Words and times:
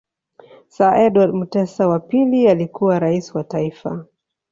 Sir 0.67 0.95
Edward 0.97 1.33
Mutesa 1.33 1.87
wa 1.87 1.99
pili 1.99 2.47
alikuwa 2.47 2.99
Rais 2.99 3.35
wa 3.35 3.43
Taifa 3.43 4.05